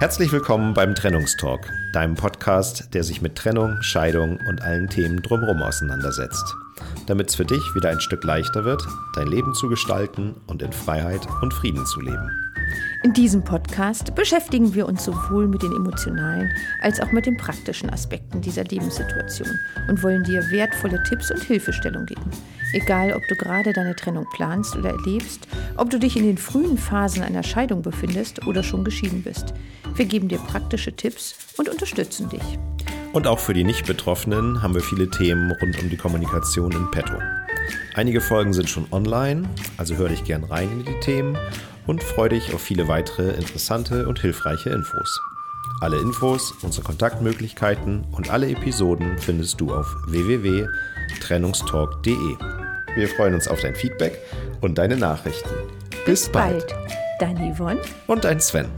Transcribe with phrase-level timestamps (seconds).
[0.00, 5.60] Herzlich willkommen beim Trennungstalk, deinem Podcast, der sich mit Trennung, Scheidung und allen Themen drumherum
[5.60, 6.56] auseinandersetzt.
[7.06, 8.82] Damit es für dich wieder ein Stück leichter wird,
[9.14, 12.49] dein Leben zu gestalten und in Freiheit und Frieden zu leben.
[13.02, 16.50] In diesem Podcast beschäftigen wir uns sowohl mit den emotionalen
[16.82, 19.48] als auch mit den praktischen Aspekten dieser Lebenssituation
[19.88, 22.30] und wollen dir wertvolle Tipps und Hilfestellung geben.
[22.74, 26.76] Egal, ob du gerade deine Trennung planst oder erlebst, ob du dich in den frühen
[26.76, 29.54] Phasen einer Scheidung befindest oder schon geschieden bist.
[29.94, 32.58] Wir geben dir praktische Tipps und unterstützen dich.
[33.14, 37.14] Und auch für die Nicht-Betroffenen haben wir viele Themen rund um die Kommunikation in petto.
[37.94, 41.38] Einige Folgen sind schon online, also hör dich gern rein in die Themen
[41.90, 45.20] und freue dich auf viele weitere interessante und hilfreiche Infos.
[45.80, 52.36] Alle Infos, unsere Kontaktmöglichkeiten und alle Episoden findest du auf www.trennungstalk.de.
[52.94, 54.20] Wir freuen uns auf dein Feedback
[54.60, 55.50] und deine Nachrichten.
[56.04, 56.68] Bis, Bis bald.
[56.68, 56.92] bald.
[57.18, 58.68] Dein Yvonne und dein Sven.